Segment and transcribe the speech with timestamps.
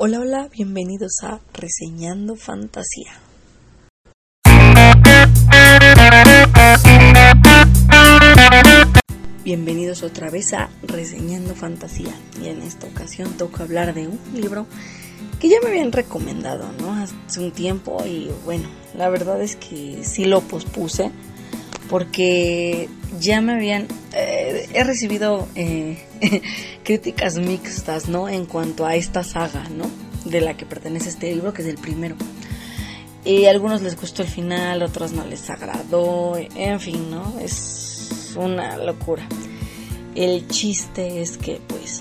[0.00, 3.18] Hola, hola, bienvenidos a Reseñando Fantasía.
[9.42, 14.68] Bienvenidos otra vez a Reseñando Fantasía y en esta ocasión toca hablar de un libro
[15.40, 16.92] que ya me habían recomendado, ¿no?
[16.94, 21.10] Hace un tiempo y bueno, la verdad es que sí lo pospuse
[21.88, 22.88] porque
[23.20, 26.02] ya me habían eh, he recibido eh,
[26.84, 28.28] críticas mixtas, ¿no?
[28.28, 29.90] En cuanto a esta saga, ¿no?
[30.24, 32.16] De la que pertenece este libro, que es el primero.
[33.24, 37.38] Y a algunos les gustó el final, otros no les agradó, en fin, ¿no?
[37.40, 39.26] Es una locura.
[40.14, 42.00] El chiste es que, pues,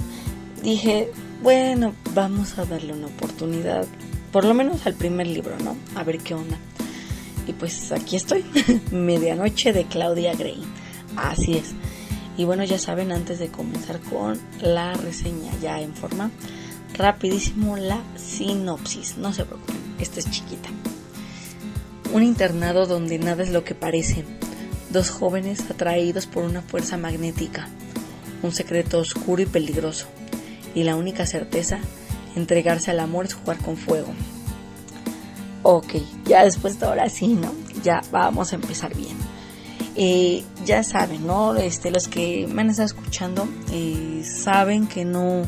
[0.63, 1.11] dije,
[1.43, 3.85] bueno, vamos a darle una oportunidad,
[4.31, 5.75] por lo menos al primer libro, ¿no?
[5.95, 6.57] A ver qué onda.
[7.47, 8.43] Y pues aquí estoy,
[8.91, 10.61] Medianoche de Claudia Gray.
[11.15, 11.73] Así es.
[12.37, 16.29] Y bueno, ya saben, antes de comenzar con la reseña ya en forma,
[16.93, 19.17] rapidísimo la sinopsis.
[19.17, 20.69] No se preocupen, esta es chiquita.
[22.13, 24.23] Un internado donde nada es lo que parece.
[24.91, 27.67] Dos jóvenes atraídos por una fuerza magnética.
[28.43, 30.07] Un secreto oscuro y peligroso.
[30.75, 31.79] Y la única certeza,
[32.35, 34.13] entregarse al amor es jugar con fuego.
[35.69, 37.53] Ok, ya después de ahora sí, ¿no?
[37.83, 39.17] Ya vamos a empezar bien.
[39.97, 41.57] Eh, ya saben, ¿no?
[41.57, 45.41] Este, los que me han estado escuchando eh, saben que no,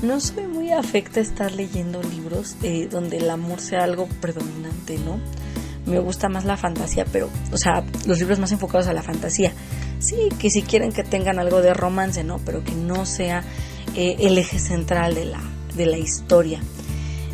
[0.00, 4.96] no soy muy afecta a estar leyendo libros eh, donde el amor sea algo predominante,
[4.96, 5.20] ¿no?
[5.84, 9.52] Me gusta más la fantasía, pero, o sea, los libros más enfocados a la fantasía.
[9.98, 12.38] Sí, que si quieren que tengan algo de romance, ¿no?
[12.46, 13.44] Pero que no sea
[13.94, 15.42] el eje central de la,
[15.76, 16.62] de la historia.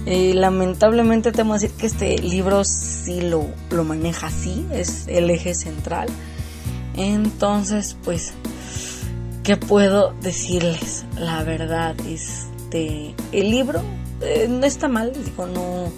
[0.07, 5.55] Lamentablemente tengo que decir que este libro sí lo, lo maneja así, es el eje
[5.55, 6.09] central.
[6.97, 8.33] Entonces, pues,
[9.43, 11.05] ¿qué puedo decirles?
[11.19, 13.83] La verdad, este, el libro
[14.21, 15.93] eh, no está mal, digo, no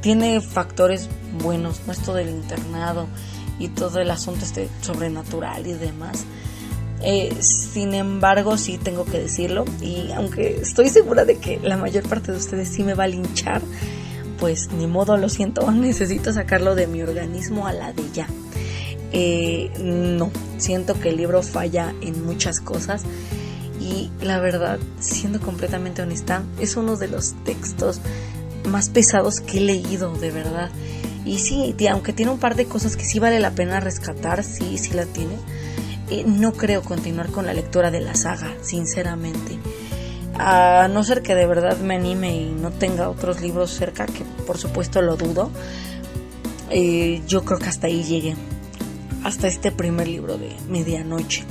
[0.00, 1.08] tiene factores
[1.42, 3.06] buenos, no esto del internado
[3.58, 6.24] y todo el asunto este sobrenatural y demás.
[7.06, 12.08] Eh, sin embargo, sí tengo que decirlo, y aunque estoy segura de que la mayor
[12.08, 13.60] parte de ustedes sí me va a linchar,
[14.38, 18.26] pues ni modo, lo siento, necesito sacarlo de mi organismo a la de ya.
[19.12, 23.04] Eh, no, siento que el libro falla en muchas cosas
[23.80, 28.00] y la verdad, siendo completamente honesta, es uno de los textos
[28.68, 30.70] más pesados que he leído, de verdad.
[31.24, 34.78] Y sí, aunque tiene un par de cosas que sí vale la pena rescatar, sí,
[34.78, 35.36] sí la tiene,
[36.10, 39.58] eh, no creo continuar con la lectura de la saga, sinceramente.
[40.36, 44.24] A no ser que de verdad me anime y no tenga otros libros cerca, que
[44.46, 45.50] por supuesto lo dudo,
[46.70, 48.34] eh, yo creo que hasta ahí llegué
[49.22, 51.44] hasta este primer libro de Medianoche.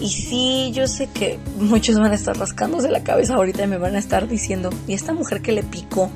[0.00, 3.78] Y sí, yo sé que muchos van a estar rascándose la cabeza ahorita y me
[3.78, 6.10] van a estar diciendo, ¿y esta mujer que le picó?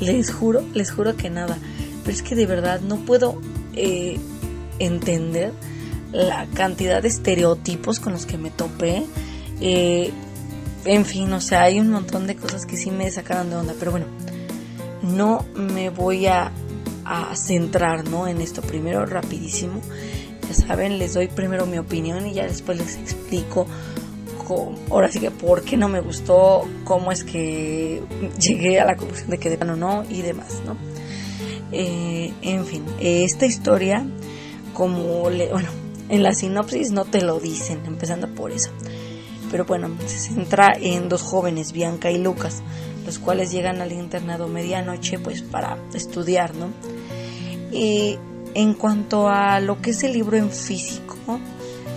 [0.00, 1.56] Les juro, les juro que nada.
[2.02, 3.40] Pero es que de verdad no puedo
[3.74, 4.18] eh,
[4.78, 5.52] entender
[6.14, 9.04] la cantidad de estereotipos con los que me topé.
[9.60, 10.12] Eh,
[10.86, 13.74] en fin, o sea, hay un montón de cosas que sí me sacaron de onda.
[13.78, 14.06] Pero bueno,
[15.02, 16.50] no me voy a
[17.34, 18.26] centrar ¿no?
[18.26, 19.80] en esto primero rapidísimo.
[20.48, 23.66] Ya saben, les doy primero mi opinión y ya después les explico
[24.90, 28.02] ahora sí que por qué no me gustó, cómo es que
[28.38, 30.76] llegué a la conclusión de que de plano no y demás, ¿no?
[31.72, 34.06] Eh, en fin, esta historia,
[34.74, 35.68] como le, bueno,
[36.08, 38.70] en la sinopsis no te lo dicen, empezando por eso.
[39.50, 42.62] Pero bueno, se centra en dos jóvenes, Bianca y Lucas,
[43.06, 46.70] los cuales llegan al internado medianoche pues para estudiar, ¿no?
[47.70, 48.18] Y
[48.54, 51.40] en cuanto a lo que es el libro en físico,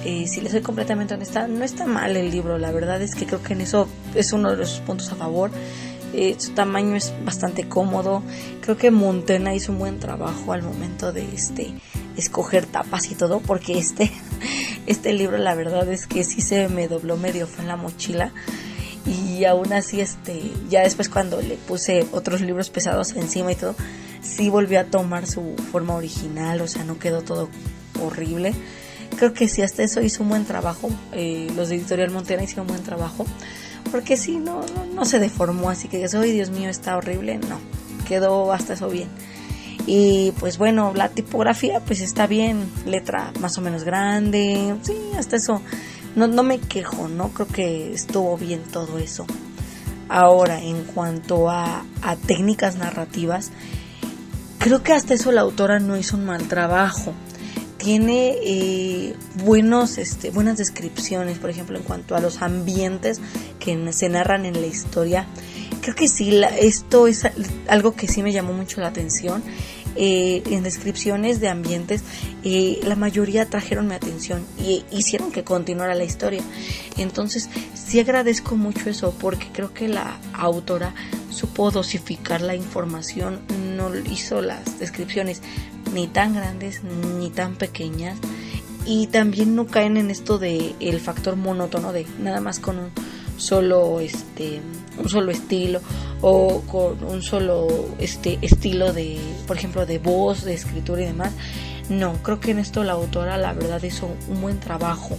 [0.06, 3.26] eh, si les soy completamente honesta, no está mal el libro, la verdad es que
[3.26, 5.52] creo que en eso es uno de los puntos a favor.
[6.14, 8.24] Eh, su tamaño es bastante cómodo.
[8.62, 11.74] Creo que Montena hizo un buen trabajo al momento de este
[12.18, 14.12] escoger tapas y todo, porque este,
[14.88, 18.32] este libro la verdad es que sí se me dobló medio fue en la mochila.
[19.06, 23.74] Y aún así este ya después cuando le puse otros libros pesados encima y todo
[24.22, 27.50] sí volvió a tomar su forma original o sea no quedó todo
[28.02, 28.54] horrible.
[29.18, 32.66] Creo que sí hasta eso hizo un buen trabajo eh, los de editorial Montena hicieron
[32.66, 33.26] un buen trabajo
[33.92, 37.60] porque sí no, no, se deformó así que eso Dios mío está horrible no
[38.06, 39.08] quedó hasta eso bien
[39.88, 45.38] y pues bueno la tipografía pues está bien letra más o menos grande sí hasta
[45.38, 45.62] eso
[46.18, 47.30] no, no me quejo, ¿no?
[47.30, 49.28] Creo que estuvo bien todo eso.
[50.10, 51.86] Ahora, en cuanto a,
[52.26, 53.52] técnicas narrativas,
[54.58, 57.14] creo que hasta eso la autora no hizo un mal trabajo.
[57.78, 63.22] Tiene eh, buenos, este, buenas descripciones, por ejemplo, en cuanto a los ambientes
[63.60, 65.28] que se narran en la historia.
[65.82, 67.28] creo que sí, esto es
[67.68, 69.44] algo que sí me llamó mucho la atención.
[69.96, 72.04] Eh, en descripciones de ambientes,
[72.44, 76.44] eh, la mayoría trajeron mi atención y hicieron que continuara la historia.
[76.98, 80.94] Entonces, sí agradezco mucho eso porque creo que la autora
[81.30, 83.40] supo dosificar la información,
[83.76, 85.42] no hizo las descripciones
[85.94, 88.18] ni tan grandes ni tan pequeñas
[88.86, 92.92] y también no caen en esto de el factor monótono de nada más con un
[93.38, 94.62] solo este
[94.98, 95.80] un solo estilo
[96.22, 97.68] o con un solo
[98.00, 101.34] este estilo de por ejemplo de voz de escritura y demás.
[101.90, 105.18] No creo que en esto la autora la verdad hizo un buen trabajo.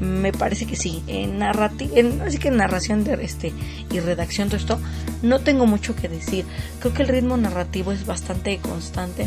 [0.00, 3.52] Me parece que sí en narrativa así que en narración de este
[3.90, 4.78] y redacción todo esto
[5.22, 6.44] no tengo mucho que decir.
[6.80, 9.26] Creo que el ritmo narrativo es bastante constante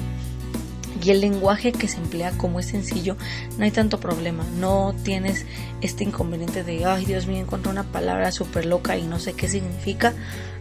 [1.01, 3.15] y el lenguaje que se emplea como es sencillo,
[3.57, 5.45] no hay tanto problema, no tienes
[5.81, 9.47] este inconveniente de, ay Dios mío, encontré una palabra súper loca y no sé qué
[9.47, 10.13] significa,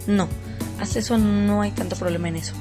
[0.06, 0.28] no,
[0.80, 2.54] hasta eso no hay tanto problema en eso.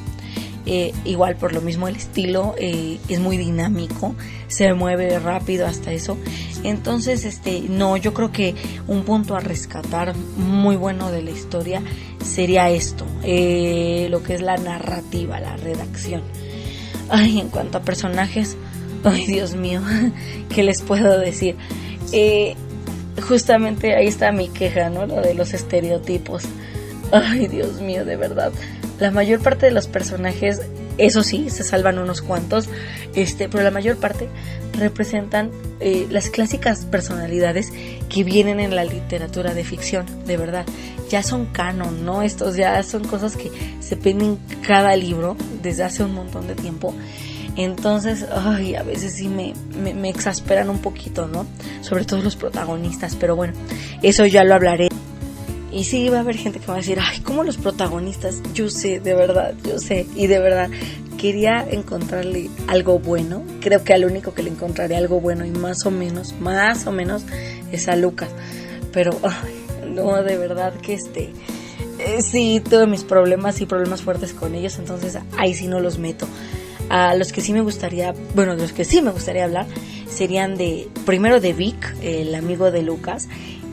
[0.70, 4.16] Eh, igual por lo mismo el estilo eh, es muy dinámico,
[4.50, 6.18] se mueve rápido hasta eso.
[6.64, 8.54] Entonces, este, no, yo creo que
[8.86, 11.82] un punto a rescatar muy bueno de la historia
[12.22, 16.22] sería esto, eh, lo que es la narrativa, la redacción.
[17.10, 18.58] Ay, en cuanto a personajes,
[19.04, 19.82] ay Dios mío,
[20.54, 21.56] ¿qué les puedo decir?
[22.12, 22.56] Eh,
[23.22, 25.06] justamente ahí está mi queja, ¿no?
[25.06, 26.44] Lo de los estereotipos.
[27.12, 28.52] Ay, Dios mío, de verdad.
[29.00, 30.62] La mayor parte de los personajes,
[30.98, 32.68] eso sí, se salvan unos cuantos,
[33.16, 34.28] este, pero la mayor parte
[34.74, 37.72] representan eh, las clásicas personalidades
[38.10, 40.66] que vienen en la literatura de ficción, de verdad.
[41.10, 42.22] Ya son canon, ¿no?
[42.22, 45.38] Estos ya son cosas que se ven en cada libro
[45.68, 46.94] desde hace un montón de tiempo.
[47.58, 51.46] Entonces, ay, a veces sí me, me, exasperan un poquito, ¿no?
[51.82, 53.54] Sobre todo los protagonistas, pero bueno,
[54.04, 54.90] eso ya lo hablaré.
[55.72, 58.42] Y sí, va a haber gente que va a decir, ay, ¿cómo los protagonistas?
[58.54, 60.06] Yo sé, de verdad, yo sé.
[60.16, 60.70] Y de verdad,
[61.18, 63.44] quería encontrarle algo bueno.
[63.60, 66.92] Creo que al único que le encontraré algo bueno y más o menos, más o
[66.92, 67.24] menos,
[67.72, 68.30] es a Lucas.
[68.94, 71.34] Pero, ay, no, de verdad que este
[72.22, 76.28] sí tuve mis problemas y problemas fuertes con ellos, entonces ahí sí no los meto.
[76.90, 79.66] A los que sí me gustaría, bueno, los que sí me gustaría hablar
[80.08, 83.28] serían de, primero de Vic, el amigo de Lucas,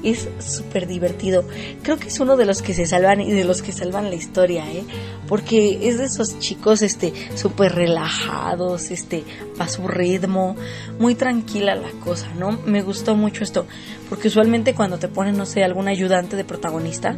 [0.04, 1.44] es súper divertido.
[1.82, 4.16] Creo que es uno de los que se salvan y de los que salvan la
[4.16, 4.84] historia, ¿eh?
[5.26, 9.24] Porque es de esos chicos, este, súper relajados, este,
[9.58, 10.56] a su ritmo,
[10.98, 12.58] muy tranquila la cosa, ¿no?
[12.66, 13.66] Me gustó mucho esto,
[14.08, 17.16] porque usualmente cuando te ponen, no sé, algún ayudante de protagonista,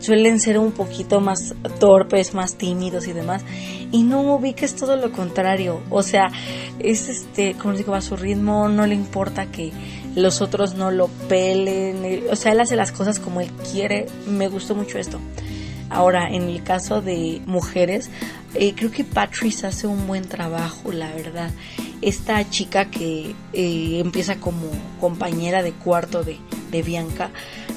[0.00, 3.42] suelen ser un poquito más torpes, más tímidos y demás.
[3.92, 5.80] Y no vi que es todo lo contrario.
[5.90, 6.28] O sea,
[6.78, 9.72] es este, como digo, a su ritmo, no le importa que
[10.14, 12.24] los otros no lo pelen.
[12.30, 14.06] O sea, él hace las cosas como él quiere.
[14.26, 15.18] Me gustó mucho esto.
[15.90, 18.10] Ahora, en el caso de mujeres,
[18.54, 21.50] eh, creo que Patrice hace un buen trabajo, la verdad.
[22.02, 26.36] Esta chica que eh, empieza como compañera de cuarto de,
[26.70, 27.30] de Bianca,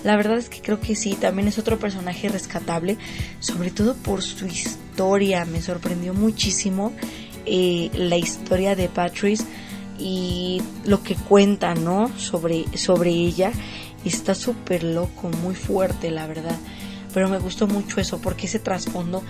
[0.04, 2.98] la verdad es que creo que sí, también es otro personaje rescatable,
[3.40, 5.46] sobre todo por su historia.
[5.46, 6.94] Me sorprendió muchísimo
[7.46, 9.46] eh, la historia de Patrice
[10.00, 12.12] y lo que cuenta, ¿no?
[12.18, 13.52] Sobre, sobre ella.
[14.04, 16.58] Está súper loco, muy fuerte, la verdad.
[17.14, 19.22] Pero me gustó mucho eso porque ese trasfondo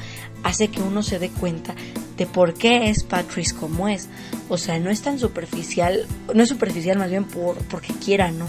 [0.44, 1.76] hace que uno se dé cuenta
[2.16, 4.08] de por qué es Patrice como es.
[4.50, 8.46] O sea, no es tan superficial, no es superficial más bien por, porque quiera, ¿no?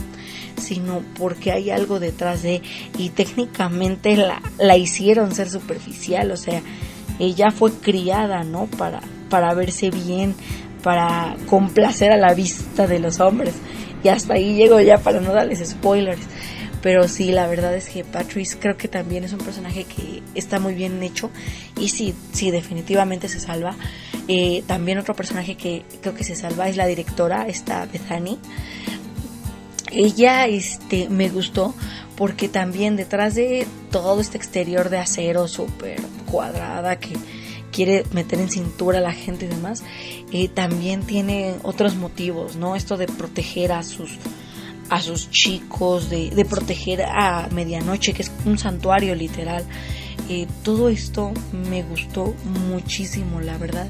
[0.62, 2.62] Sino porque hay algo detrás de
[2.98, 6.62] y técnicamente la, la hicieron ser superficial, o sea,
[7.18, 8.66] ella fue criada, ¿no?
[8.66, 10.34] Para, para verse bien,
[10.82, 13.54] para complacer a la vista de los hombres.
[14.02, 16.22] Y hasta ahí llego ya para no darles spoilers.
[16.82, 20.58] Pero sí, la verdad es que Patrice creo que también es un personaje que está
[20.58, 21.30] muy bien hecho
[21.78, 23.76] y sí, sí, definitivamente se salva.
[24.26, 28.36] Eh, también otro personaje que creo que se salva es la directora, esta Bethany
[29.92, 31.74] ella este me gustó
[32.16, 37.16] porque también detrás de todo este exterior de acero súper cuadrada que
[37.72, 39.82] quiere meter en cintura a la gente y demás,
[40.30, 42.76] eh, también tiene otros motivos, ¿no?
[42.76, 44.10] Esto de proteger a sus
[44.90, 49.64] a sus chicos, de, de proteger a medianoche, que es un santuario literal.
[50.28, 51.32] Eh, todo esto
[51.70, 52.34] me gustó
[52.68, 53.88] muchísimo, la verdad.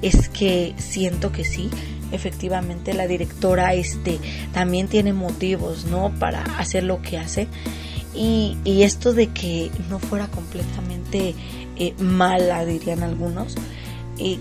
[0.00, 1.68] Es que siento que sí,
[2.12, 4.18] efectivamente la directora este
[4.52, 7.48] también tiene motivos no para hacer lo que hace.
[8.14, 11.34] Y, esto de que no fuera completamente
[11.76, 13.54] eh, mala dirían algunos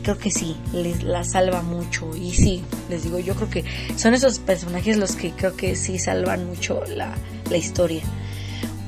[0.01, 2.15] creo que sí les la salva mucho.
[2.15, 3.63] Y sí les digo yo creo que
[3.95, 7.15] son esos personajes los que creo que sí salvan mucho la,
[7.49, 8.01] la historia.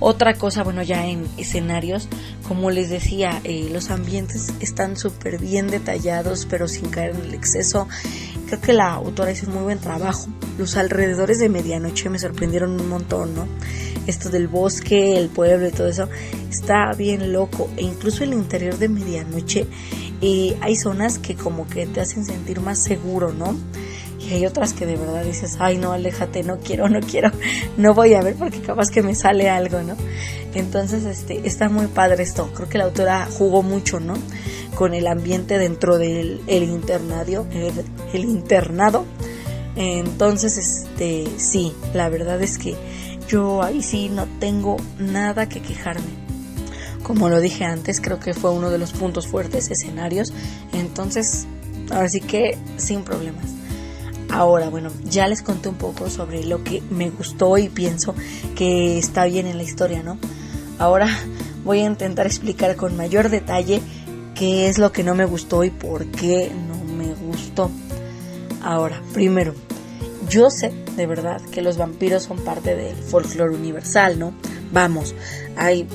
[0.01, 2.07] Otra cosa, bueno, ya en escenarios,
[2.47, 7.33] como les decía, eh, los ambientes están súper bien detallados, pero sin caer en el
[7.33, 7.85] exceso.
[8.49, 10.25] Creo que la autora hizo un muy buen trabajo.
[10.57, 13.47] Los alrededores de medianoche me sorprendieron un montón, ¿no?
[14.07, 16.09] Esto del bosque, el pueblo y todo eso,
[16.49, 17.69] está bien loco.
[17.77, 19.67] E incluso el interior de medianoche
[20.19, 23.55] y hay zonas que como que te hacen sentir más seguro, ¿no?
[24.19, 27.31] Y hay otras que de verdad dices, ay no, aléjate, no quiero, no quiero,
[27.77, 29.95] no voy a ver porque capaz que me sale algo, ¿no?
[30.55, 32.51] Entonces, este, está muy padre esto.
[32.55, 34.15] Creo que la autora jugó mucho, ¿no?
[34.79, 37.45] Con el ambiente dentro del el internado,
[38.13, 39.03] el, internado.
[39.75, 42.77] Entonces, este, sí, la verdad es que
[43.27, 46.07] yo ahí sí no tengo nada que quejarme.
[47.03, 50.31] Como lo dije antes, creo que fue uno de los puntos fuertes escenarios.
[50.71, 51.45] Entonces,
[51.91, 53.47] así que sin problemas.
[54.29, 58.15] Ahora, bueno, ya les conté un poco sobre lo que me gustó y pienso
[58.55, 60.17] que está bien en la historia, ¿no?
[60.77, 61.09] Ahora
[61.65, 63.81] voy a intentar explicar con mayor detalle
[64.39, 67.69] qué es lo que no me gustó y por qué no me gustó.
[68.61, 69.53] Ahora, primero,
[70.29, 74.33] yo sé de verdad que los vampiros son parte del folclore universal, ¿no?
[74.71, 75.13] Vamos,
[75.57, 75.85] hay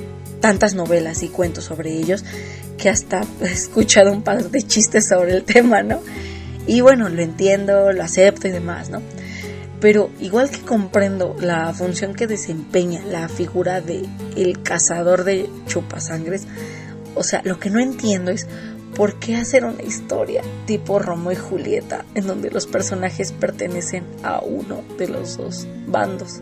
[0.41, 2.23] tantas novelas y cuentos sobre ellos
[2.77, 6.03] que hasta he escuchado un par de chistes sobre el tema, ¿no?
[6.67, 9.01] Y bueno, lo entiendo, lo acepto y demás, ¿no?
[9.81, 16.47] Pero igual que comprendo la función que desempeña la figura de el cazador de chupasangres,
[17.15, 18.47] o sea, lo que no entiendo es
[18.95, 24.41] por qué hacer una historia tipo Romeo y Julieta en donde los personajes pertenecen a
[24.41, 26.41] uno de los dos bandos.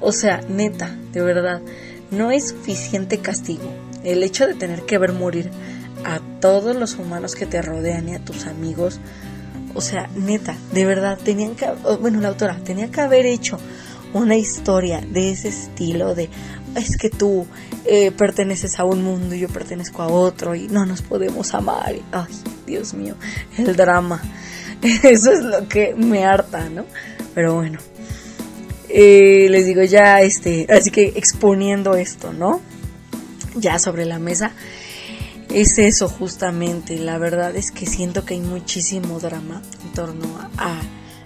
[0.00, 1.62] O sea, neta, de verdad,
[2.10, 3.70] no es suficiente castigo
[4.04, 5.50] el hecho de tener que ver morir
[6.04, 9.00] a todos los humanos que te rodean y a tus amigos.
[9.74, 11.66] O sea, neta, de verdad, tenían que,
[12.00, 13.58] bueno, la autora tenía que haber hecho
[14.12, 16.28] una historia de ese estilo de
[16.76, 17.46] es que tú
[17.84, 21.94] eh, perteneces a un mundo y yo pertenezco a otro y no nos podemos amar.
[22.12, 22.34] Ay,
[22.66, 23.16] Dios mío,
[23.58, 24.22] el drama.
[25.02, 26.84] Eso es lo que me harta, ¿no?
[27.34, 27.78] Pero bueno,
[28.88, 32.60] eh, les digo ya, este, así que exponiendo esto, ¿no?
[33.54, 34.52] Ya sobre la mesa,
[35.48, 36.98] es eso justamente.
[36.98, 40.26] La verdad es que siento que hay muchísimo drama en torno
[40.58, 40.80] a,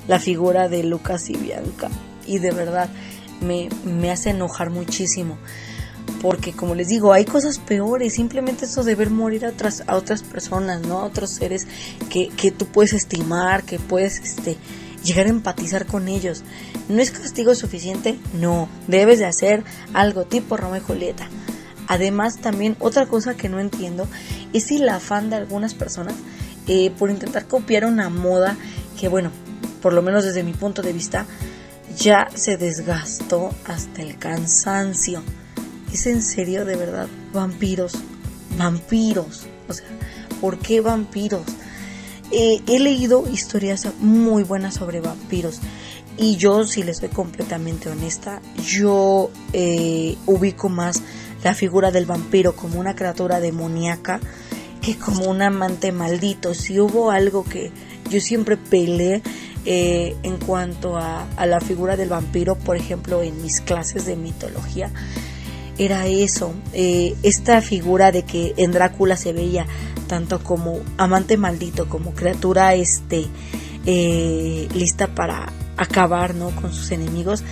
[0.06, 1.88] la figura de Lucas y Bianca.
[2.26, 2.88] Y de verdad
[3.40, 5.38] me, me hace enojar muchísimo
[6.22, 9.96] porque como les digo, hay cosas peores, simplemente eso de ver morir a otras, a
[9.96, 11.00] otras personas, ¿no?
[11.00, 11.66] A otros seres
[12.10, 14.56] que, que tú puedes estimar, que puedes este,
[15.04, 16.42] llegar a empatizar con ellos.
[16.88, 18.18] ¿No es castigo suficiente?
[18.34, 21.28] No, debes de hacer algo tipo Romeo y Julieta.
[21.88, 24.08] Además, también otra cosa que no entiendo
[24.52, 26.14] es el afán de algunas personas
[26.66, 28.56] eh, por intentar copiar una moda
[28.98, 29.30] que, bueno,
[29.82, 31.26] por lo menos desde mi punto de vista,
[31.96, 35.22] ya se desgastó hasta el cansancio.
[35.92, 37.08] ¿Es en serio, de verdad?
[37.32, 37.94] Vampiros,
[38.58, 39.46] vampiros.
[39.68, 39.86] O sea,
[40.40, 41.44] ¿por qué vampiros?
[42.30, 45.60] Eh, he leído historias muy buenas sobre vampiros.
[46.18, 51.02] Y yo, si les soy completamente honesta, yo eh, ubico más
[51.44, 54.20] la figura del vampiro como una criatura demoníaca
[54.80, 56.54] que como un amante maldito.
[56.54, 57.70] Si hubo algo que
[58.08, 59.22] yo siempre peleé
[59.66, 64.16] eh, en cuanto a, a, la figura del vampiro, por ejemplo, en mis clases de
[64.16, 64.90] mitología,
[65.78, 69.66] era eso, esta figura de que en Drácula se veía
[70.06, 73.26] tanto como amante maldito, como criatura este,
[73.84, 76.50] eh, lista para acabar ¿no?
[76.50, 77.44] con sus enemigos,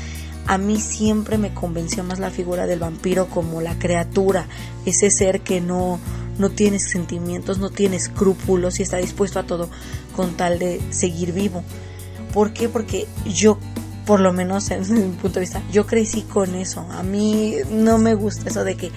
[0.46, 4.46] a mí siempre me convenció más la figura del vampiro como la criatura,
[4.84, 5.98] ese ser que no,
[6.38, 9.70] no tiene sentimientos, no tiene escrúpulos y está dispuesto a todo
[10.16, 11.62] con tal de seguir vivo.
[12.34, 12.68] ¿Por qué?
[12.68, 13.58] Porque yo,
[14.04, 16.80] por lo menos en mi punto de vista, yo crecí con eso.
[16.90, 18.90] A mí no me gusta eso de que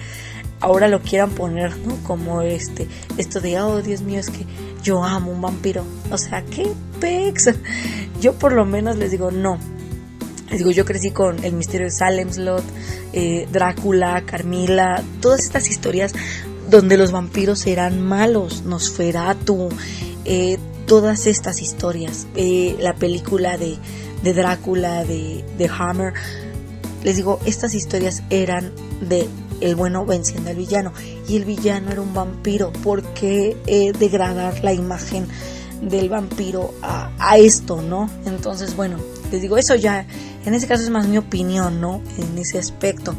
[0.60, 1.96] ahora lo quieran poner, ¿no?
[2.02, 4.44] Como este, esto de, oh Dios mío, es que
[4.82, 5.84] yo amo un vampiro.
[6.10, 7.50] O sea, ¿qué pex?
[8.20, 9.58] Yo por lo menos les digo, no.
[10.50, 12.64] Les digo, yo crecí con el misterio de Salem Slot,
[13.12, 16.14] eh, Drácula, Carmila, todas estas historias
[16.68, 19.68] donde los vampiros eran malos, Nosferatu,
[20.24, 23.78] eh, todas estas historias, eh, la película de,
[24.24, 26.14] Drácula, de, de Hammer,
[27.04, 29.28] les digo, estas historias eran de
[29.60, 30.92] el bueno venciendo al villano.
[31.28, 32.72] Y el villano era un vampiro.
[32.72, 35.28] ¿Por qué eh, degradar la imagen
[35.82, 38.10] del vampiro a, a, esto, no?
[38.24, 38.98] Entonces, bueno,
[39.30, 40.06] les digo, eso ya,
[40.44, 42.00] en ese caso es más mi opinión, ¿no?
[42.16, 43.14] En ese aspecto.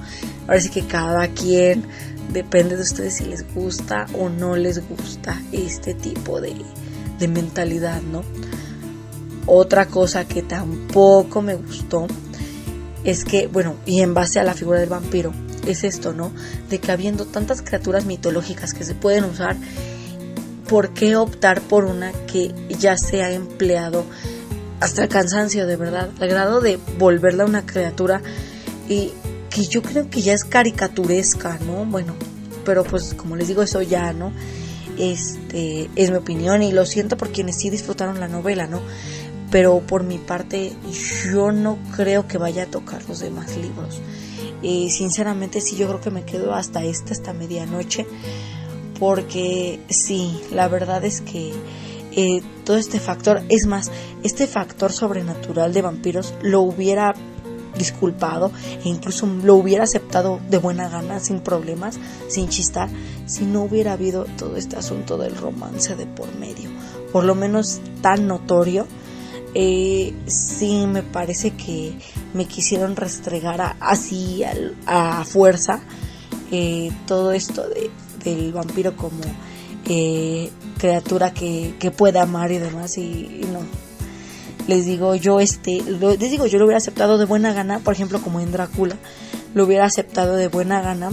[0.47, 1.83] Ahora sí que cada quien,
[2.33, 6.55] depende de ustedes si les gusta o no les gusta este tipo de,
[7.19, 8.23] de mentalidad, ¿no?
[9.45, 12.07] Otra cosa que tampoco me gustó
[13.03, 15.33] es que, bueno, y en base a la figura del vampiro,
[15.65, 16.31] es esto, ¿no?
[16.69, 19.55] De que habiendo tantas criaturas mitológicas que se pueden usar,
[20.67, 24.05] ¿por qué optar por una que ya se ha empleado
[24.79, 26.09] hasta el cansancio, de verdad?
[26.19, 28.21] Al grado de volverla una criatura
[28.87, 29.11] y
[29.49, 31.85] que yo creo que ya es caricaturesca, ¿no?
[31.85, 32.15] Bueno,
[32.65, 34.31] pero pues como les digo, eso ya, ¿no?
[34.99, 38.81] Este es mi opinión y lo siento por quienes sí disfrutaron la novela, ¿no?
[39.49, 40.73] Pero por mi parte,
[41.31, 44.01] yo no creo que vaya a tocar los demás libros.
[44.61, 48.05] Y sinceramente sí, yo creo que me quedo hasta esta, hasta medianoche,
[48.99, 51.53] porque sí, la verdad es que
[52.11, 53.91] eh, todo este factor, es más,
[54.23, 57.15] este factor sobrenatural de vampiros lo hubiera
[57.77, 58.51] disculpado
[58.83, 61.97] e incluso lo hubiera aceptado de buena gana, sin problemas,
[62.27, 62.89] sin chistar,
[63.25, 66.69] si no hubiera habido todo este asunto del romance de por medio,
[67.11, 68.87] por lo menos tan notorio.
[69.55, 71.97] Eh, sí me parece que
[72.35, 74.43] me quisieron restregar así
[74.85, 75.81] a, fuerza
[76.51, 77.89] eh, todo esto de,
[78.23, 79.21] del vampiro como
[79.85, 83.88] eh, criatura que, que puede amar y demás y no
[84.67, 88.21] les digo yo este les digo yo lo hubiera aceptado de buena gana por ejemplo
[88.21, 88.97] como en Drácula
[89.53, 91.11] lo hubiera aceptado de buena gana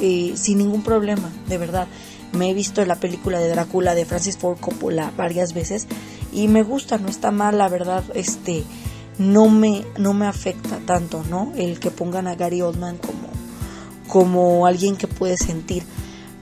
[0.00, 1.86] eh, sin ningún problema de verdad.
[2.32, 5.86] Me he visto la película de Drácula de Francis Ford Coppola varias veces
[6.32, 8.64] y me gusta no está mal la verdad este
[9.18, 13.26] no me no me afecta tanto no el que pongan a Gary Oldman como
[14.06, 15.84] como alguien que puede sentir.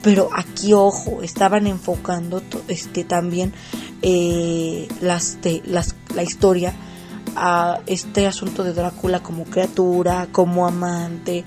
[0.01, 3.53] Pero aquí ojo estaban enfocando este también
[4.01, 6.73] eh, las, las, la historia
[7.35, 11.43] a este asunto de Drácula como criatura, como amante,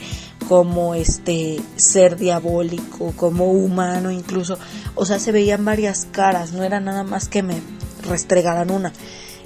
[0.48, 4.58] como este ser diabólico, como humano incluso.
[4.94, 7.60] O sea, se veían varias caras, no era nada más que me
[8.08, 8.92] restregaran una.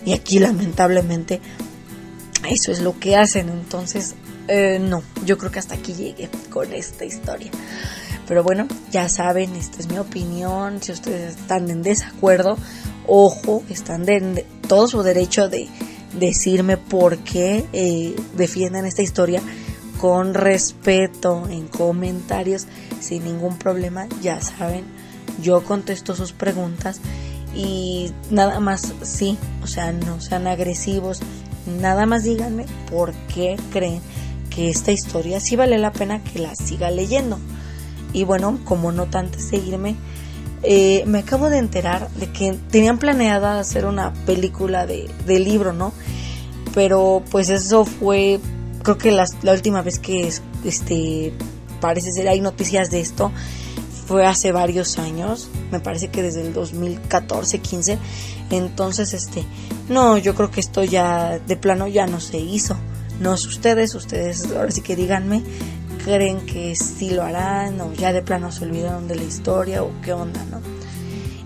[0.05, 1.41] Y aquí lamentablemente
[2.49, 3.49] eso es lo que hacen.
[3.49, 4.15] Entonces,
[4.49, 7.51] eh, no, yo creo que hasta aquí llegué con esta historia.
[8.27, 10.83] Pero bueno, ya saben, esta es mi opinión.
[10.83, 12.57] Si ustedes están en desacuerdo,
[13.07, 15.69] ojo, están de, todo su derecho de
[16.19, 19.41] decirme por qué eh, defienden esta historia
[20.01, 22.67] con respeto en comentarios
[23.01, 24.85] sin ningún problema ya saben
[25.41, 27.01] yo contesto sus preguntas
[27.55, 31.21] y nada más sí o sea no sean agresivos
[31.81, 34.03] nada más díganme por qué creen
[34.55, 37.39] que esta historia sí vale la pena que la siga leyendo.
[38.13, 39.97] Y bueno como no tanto seguirme
[40.63, 45.93] eh, me acabo de enterar de que tenían planeada hacer una película de, libro, ¿no?
[46.75, 48.39] Pero pues eso fue,
[48.83, 50.31] creo que la, última vez que
[50.65, 51.33] este,
[51.81, 53.33] parece ser hay noticias de esto
[54.07, 57.99] fue hace varios años, me parece que desde el 2014, 15.
[58.51, 59.45] Entonces, este,
[59.89, 62.77] no, yo creo que esto ya de plano ya no se hizo.
[63.21, 65.43] No es ustedes, ustedes ahora sí que díganme
[66.05, 69.91] creen que sí lo harán o ya de plano se olvidaron de la historia o
[70.03, 70.61] qué onda, ¿no?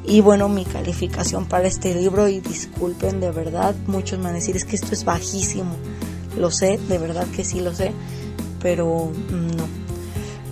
[0.05, 4.37] Y bueno, mi calificación para este libro, y disculpen de verdad, muchos me van a
[4.37, 5.75] decir, es que esto es bajísimo.
[6.39, 7.93] Lo sé, de verdad que sí lo sé,
[8.63, 9.67] pero no.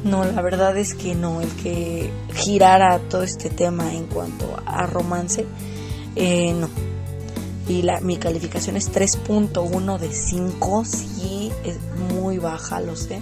[0.03, 4.87] No, la verdad es que no, el que girara todo este tema en cuanto a
[4.87, 5.47] romance,
[6.17, 6.69] eh, no.
[7.69, 11.79] Y la, mi calificación es 3.1 de 5, sí, es
[12.13, 13.21] muy baja, lo sé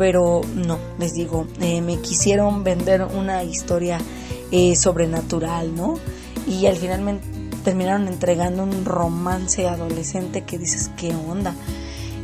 [0.00, 3.98] pero no, les digo, eh, me quisieron vender una historia
[4.50, 5.98] eh, sobrenatural, ¿no?
[6.48, 7.20] Y al final me
[7.64, 11.54] terminaron entregando un romance adolescente que dices, ¿qué onda?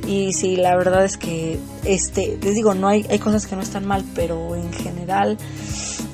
[0.08, 3.60] Y sí, la verdad es que, este, les digo, no hay, hay cosas que no
[3.60, 5.36] están mal, pero en general,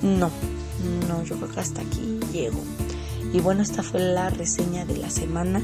[0.03, 0.33] no,
[1.09, 2.59] no, yo creo que hasta aquí llego.
[3.33, 5.61] Y bueno, esta fue la reseña de la semana.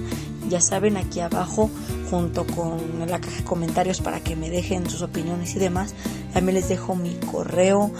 [0.49, 1.71] Ya saben, aquí abajo,
[2.11, 5.95] junto con la caja de comentarios para que me dejen sus opiniones y demás,
[6.33, 7.93] también les dejo mi correo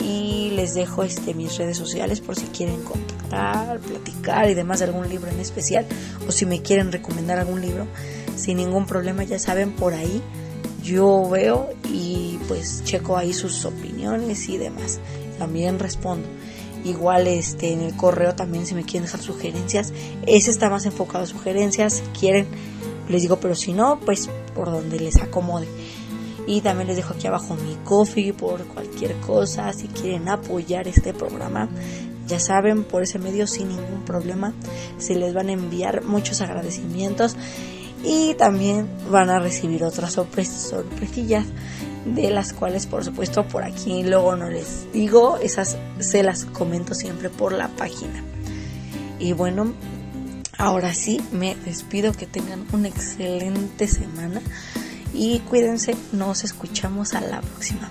[0.00, 4.84] y les dejo este, mis redes sociales por si quieren contactar, platicar y demás de
[4.84, 5.86] algún libro en especial
[6.28, 7.86] o si me quieren recomendar algún libro.
[8.36, 10.22] Sin ningún problema, ya saben, por ahí
[10.82, 15.00] yo veo y pues checo ahí sus opiniones y demás.
[15.38, 16.28] También respondo.
[16.84, 19.92] Igual este, en el correo también si me quieren dejar sugerencias.
[20.26, 21.94] Ese está más enfocado a sugerencias.
[21.94, 22.46] Si quieren,
[23.08, 25.66] les digo, pero si no, pues por donde les acomode.
[26.46, 29.72] Y también les dejo aquí abajo mi coffee por cualquier cosa.
[29.72, 31.68] Si quieren apoyar este programa,
[32.26, 34.52] ya saben, por ese medio sin ningún problema
[34.98, 37.36] se les van a enviar muchos agradecimientos
[38.04, 41.46] y también van a recibir otras sorpresillas
[42.14, 46.94] de las cuales por supuesto por aquí luego no les digo, esas se las comento
[46.94, 48.22] siempre por la página.
[49.18, 49.72] Y bueno,
[50.58, 54.40] ahora sí me despido, que tengan una excelente semana
[55.12, 57.90] y cuídense, nos escuchamos a la próxima.